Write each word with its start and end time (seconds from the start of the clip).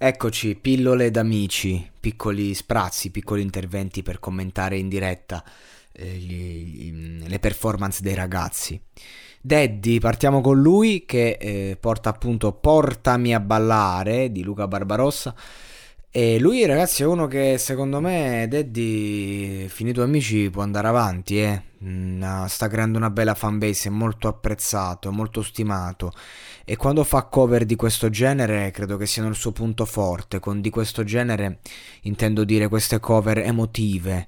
Eccoci, 0.00 0.54
pillole 0.54 1.10
d'amici, 1.10 1.90
piccoli 1.98 2.54
sprazzi, 2.54 3.10
piccoli 3.10 3.42
interventi 3.42 4.04
per 4.04 4.20
commentare 4.20 4.78
in 4.78 4.88
diretta 4.88 5.42
eh, 5.90 6.06
gli, 6.06 6.92
gli, 6.92 7.26
le 7.26 7.38
performance 7.40 8.00
dei 8.00 8.14
ragazzi. 8.14 8.80
Daddy, 9.40 9.98
partiamo 9.98 10.40
con 10.40 10.60
lui 10.60 11.04
che 11.04 11.36
eh, 11.40 11.76
porta 11.80 12.10
appunto 12.10 12.52
Portami 12.52 13.34
a 13.34 13.40
ballare 13.40 14.30
di 14.30 14.44
Luca 14.44 14.68
Barbarossa 14.68 15.34
e 16.12 16.38
lui, 16.38 16.64
ragazzi, 16.64 17.02
è 17.02 17.06
uno 17.06 17.26
che 17.26 17.58
secondo 17.58 18.00
me, 18.00 18.46
Daddy, 18.48 19.66
finito 19.66 20.04
amici, 20.04 20.48
può 20.48 20.62
andare 20.62 20.86
avanti, 20.86 21.40
eh. 21.40 21.62
Mm, 21.84 22.44
sta 22.46 22.66
creando 22.66 22.98
una 22.98 23.10
bella 23.10 23.34
fanbase, 23.34 23.88
è 23.88 23.92
molto 23.92 24.26
apprezzato, 24.26 25.12
molto 25.12 25.42
stimato. 25.42 26.12
E 26.64 26.76
quando 26.76 27.04
fa 27.04 27.24
cover 27.24 27.64
di 27.64 27.76
questo 27.76 28.10
genere, 28.10 28.70
credo 28.72 28.96
che 28.96 29.06
siano 29.06 29.28
il 29.28 29.36
suo 29.36 29.52
punto 29.52 29.84
forte. 29.84 30.40
Con 30.40 30.60
di 30.60 30.70
questo 30.70 31.04
genere 31.04 31.60
intendo 32.02 32.44
dire 32.44 32.68
queste 32.68 32.98
cover 32.98 33.38
emotive 33.38 34.26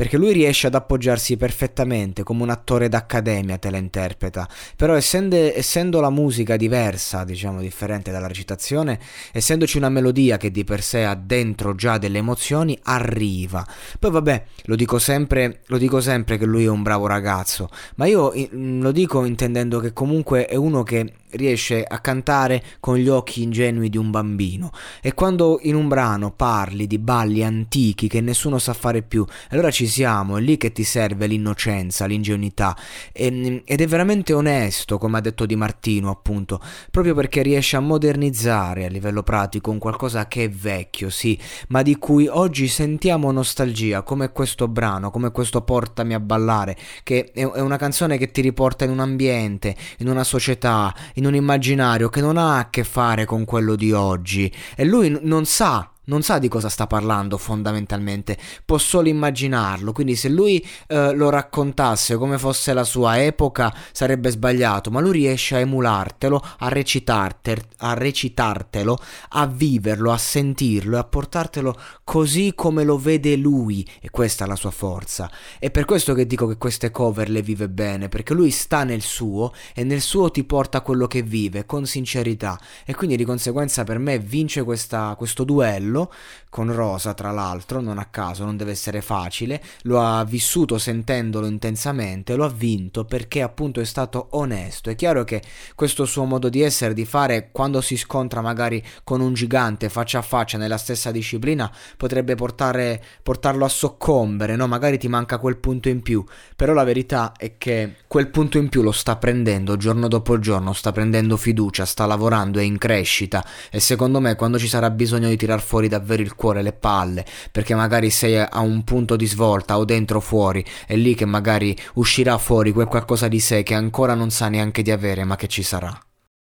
perché 0.00 0.16
lui 0.16 0.32
riesce 0.32 0.66
ad 0.66 0.74
appoggiarsi 0.74 1.36
perfettamente 1.36 2.22
come 2.22 2.42
un 2.42 2.48
attore 2.48 2.88
d'accademia 2.88 3.58
te 3.58 3.68
la 3.68 3.76
interpreta, 3.76 4.48
però 4.74 4.94
essendo, 4.94 5.36
essendo, 5.36 6.00
la 6.00 6.08
musica 6.08 6.56
diversa, 6.56 7.22
diciamo 7.22 7.60
differente 7.60 8.10
dalla 8.10 8.26
recitazione, 8.26 8.98
essendoci 9.30 9.76
una 9.76 9.90
melodia 9.90 10.38
che 10.38 10.50
di 10.50 10.64
per 10.64 10.82
sé 10.82 11.04
ha 11.04 11.14
dentro 11.14 11.74
già 11.74 11.98
delle 11.98 12.16
emozioni, 12.16 12.78
arriva. 12.84 13.62
Poi 13.98 14.10
vabbè, 14.10 14.44
lo 14.62 14.74
dico 14.74 14.98
sempre, 14.98 15.60
lo 15.66 15.76
dico 15.76 16.00
sempre 16.00 16.38
che 16.38 16.46
lui 16.46 16.64
è 16.64 16.70
un 16.70 16.79
bravo 16.82 17.06
ragazzo, 17.06 17.68
ma 17.96 18.06
io 18.06 18.32
lo 18.52 18.92
dico 18.92 19.24
intendendo 19.24 19.80
che 19.80 19.92
comunque 19.92 20.46
è 20.46 20.56
uno 20.56 20.82
che 20.82 21.12
riesce 21.32 21.82
a 21.82 21.98
cantare 22.00 22.62
con 22.80 22.96
gli 22.96 23.08
occhi 23.08 23.42
ingenui 23.42 23.88
di 23.88 23.96
un 23.96 24.10
bambino. 24.10 24.70
E 25.00 25.14
quando 25.14 25.58
in 25.62 25.74
un 25.74 25.88
brano 25.88 26.30
parli 26.30 26.86
di 26.86 26.98
balli 26.98 27.44
antichi 27.44 28.08
che 28.08 28.20
nessuno 28.20 28.58
sa 28.58 28.72
fare 28.72 29.02
più 29.02 29.24
allora 29.50 29.70
ci 29.70 29.86
siamo 29.86 30.36
è 30.36 30.40
lì 30.40 30.56
che 30.56 30.72
ti 30.72 30.84
serve 30.84 31.26
l'innocenza 31.26 32.06
l'ingenuità. 32.06 32.76
E, 33.12 33.62
ed 33.64 33.80
è 33.80 33.86
veramente 33.86 34.32
onesto 34.32 34.98
come 34.98 35.18
ha 35.18 35.20
detto 35.20 35.46
Di 35.46 35.56
Martino 35.56 36.10
appunto 36.10 36.60
proprio 36.90 37.14
perché 37.14 37.42
riesce 37.42 37.76
a 37.76 37.80
modernizzare 37.80 38.84
a 38.84 38.88
livello 38.88 39.22
pratico 39.22 39.70
un 39.70 39.78
qualcosa 39.78 40.26
che 40.26 40.44
è 40.44 40.50
vecchio 40.50 41.10
sì 41.10 41.38
ma 41.68 41.82
di 41.82 41.96
cui 41.96 42.26
oggi 42.26 42.68
sentiamo 42.68 43.30
nostalgia 43.30 44.02
come 44.02 44.32
questo 44.32 44.68
brano 44.68 45.10
come 45.10 45.30
questo 45.30 45.62
Portami 45.62 46.14
a 46.14 46.20
ballare 46.20 46.76
che 47.02 47.30
è 47.32 47.44
una 47.44 47.76
canzone 47.76 48.18
che 48.18 48.30
ti 48.30 48.40
riporta 48.40 48.84
in 48.84 48.90
un 48.90 49.00
ambiente 49.00 49.74
in 49.98 50.08
una 50.08 50.24
società 50.24 50.94
in 51.20 51.26
un 51.26 51.34
immaginario 51.34 52.08
che 52.08 52.22
non 52.22 52.38
ha 52.38 52.58
a 52.58 52.70
che 52.70 52.82
fare 52.82 53.26
con 53.26 53.44
quello 53.44 53.76
di 53.76 53.92
oggi. 53.92 54.52
E 54.74 54.84
lui 54.84 55.10
n- 55.10 55.20
non 55.22 55.44
sa 55.44 55.88
non 56.10 56.22
sa 56.22 56.40
di 56.40 56.48
cosa 56.48 56.68
sta 56.68 56.88
parlando 56.88 57.38
fondamentalmente, 57.38 58.36
può 58.64 58.78
solo 58.78 59.08
immaginarlo, 59.08 59.92
quindi 59.92 60.16
se 60.16 60.28
lui 60.28 60.64
eh, 60.88 61.14
lo 61.14 61.30
raccontasse 61.30 62.16
come 62.16 62.36
fosse 62.36 62.72
la 62.72 62.82
sua 62.82 63.22
epoca 63.22 63.72
sarebbe 63.92 64.30
sbagliato, 64.30 64.90
ma 64.90 64.98
lui 64.98 65.12
riesce 65.12 65.54
a 65.54 65.60
emulartelo, 65.60 66.36
a, 66.58 66.66
a 66.66 67.94
recitartelo, 67.94 68.98
a 69.28 69.46
viverlo, 69.46 70.10
a 70.10 70.18
sentirlo 70.18 70.96
e 70.96 70.98
a 70.98 71.04
portartelo 71.04 71.78
così 72.02 72.54
come 72.56 72.82
lo 72.82 72.98
vede 72.98 73.36
lui. 73.36 73.86
E 74.00 74.10
questa 74.10 74.44
è 74.44 74.48
la 74.48 74.56
sua 74.56 74.72
forza. 74.72 75.30
È 75.60 75.70
per 75.70 75.84
questo 75.84 76.12
che 76.12 76.26
dico 76.26 76.48
che 76.48 76.56
queste 76.56 76.90
cover 76.90 77.30
le 77.30 77.42
vive 77.42 77.68
bene, 77.68 78.08
perché 78.08 78.34
lui 78.34 78.50
sta 78.50 78.82
nel 78.82 79.02
suo 79.02 79.52
e 79.74 79.84
nel 79.84 80.00
suo 80.00 80.28
ti 80.32 80.42
porta 80.42 80.80
quello 80.80 81.06
che 81.06 81.22
vive 81.22 81.66
con 81.66 81.86
sincerità. 81.86 82.58
E 82.84 82.96
quindi 82.96 83.16
di 83.16 83.24
conseguenza 83.24 83.84
per 83.84 83.98
me 83.98 84.18
vince 84.18 84.64
questa, 84.64 85.14
questo 85.16 85.44
duello 85.44 85.98
bello, 86.00 86.12
con 86.50 86.74
Rosa 86.74 87.14
tra 87.14 87.30
l'altro, 87.30 87.80
non 87.80 87.98
a 87.98 88.06
caso, 88.06 88.44
non 88.44 88.56
deve 88.56 88.72
essere 88.72 89.00
facile, 89.00 89.62
lo 89.82 90.00
ha 90.00 90.24
vissuto 90.24 90.78
sentendolo 90.78 91.46
intensamente, 91.46 92.34
lo 92.34 92.44
ha 92.44 92.48
vinto 92.48 93.04
perché 93.04 93.40
appunto 93.40 93.80
è 93.80 93.84
stato 93.84 94.28
onesto. 94.32 94.90
È 94.90 94.96
chiaro 94.96 95.22
che 95.22 95.42
questo 95.76 96.04
suo 96.04 96.24
modo 96.24 96.48
di 96.48 96.60
essere, 96.60 96.92
di 96.92 97.04
fare, 97.04 97.50
quando 97.52 97.80
si 97.80 97.96
scontra 97.96 98.40
magari 98.40 98.82
con 99.04 99.20
un 99.20 99.32
gigante 99.32 99.88
faccia 99.88 100.18
a 100.18 100.22
faccia 100.22 100.58
nella 100.58 100.76
stessa 100.76 101.12
disciplina, 101.12 101.70
potrebbe 101.96 102.34
portare, 102.34 103.00
portarlo 103.22 103.64
a 103.64 103.68
soccombere, 103.68 104.56
no? 104.56 104.66
Magari 104.66 104.98
ti 104.98 105.08
manca 105.08 105.38
quel 105.38 105.58
punto 105.58 105.88
in 105.88 106.02
più, 106.02 106.24
però 106.56 106.72
la 106.72 106.84
verità 106.84 107.32
è 107.36 107.56
che 107.58 107.94
quel 108.08 108.28
punto 108.28 108.58
in 108.58 108.68
più 108.68 108.82
lo 108.82 108.92
sta 108.92 109.16
prendendo 109.16 109.76
giorno 109.76 110.08
dopo 110.08 110.38
giorno, 110.40 110.72
sta 110.72 110.90
prendendo 110.90 111.36
fiducia, 111.36 111.84
sta 111.84 112.06
lavorando, 112.06 112.58
è 112.58 112.62
in 112.62 112.78
crescita 112.78 113.44
e 113.70 113.78
secondo 113.78 114.18
me 114.18 114.34
quando 114.34 114.58
ci 114.58 114.66
sarà 114.66 114.90
bisogno 114.90 115.28
di 115.28 115.36
tirar 115.36 115.60
fuori 115.60 115.88
davvero 115.90 116.22
il 116.22 116.34
cuore, 116.34 116.62
le 116.62 116.72
palle, 116.72 117.26
perché 117.52 117.74
magari 117.74 118.08
sei 118.08 118.38
a 118.38 118.60
un 118.60 118.82
punto 118.84 119.16
di 119.16 119.26
svolta 119.26 119.76
o 119.76 119.84
dentro 119.84 120.16
o 120.16 120.20
fuori, 120.20 120.64
è 120.86 120.96
lì 120.96 121.14
che 121.14 121.26
magari 121.26 121.76
uscirà 121.94 122.38
fuori 122.38 122.72
quel 122.72 122.86
qualcosa 122.86 123.28
di 123.28 123.40
sé 123.40 123.62
che 123.62 123.74
ancora 123.74 124.14
non 124.14 124.30
sa 124.30 124.48
neanche 124.48 124.80
di 124.80 124.90
avere, 124.90 125.24
ma 125.24 125.36
che 125.36 125.48
ci 125.48 125.62
sarà. 125.62 125.94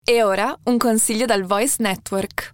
E 0.03 0.23
ora 0.23 0.55
un 0.65 0.77
consiglio 0.77 1.25
dal 1.25 1.43
Voice 1.43 1.77
Network. 1.79 2.53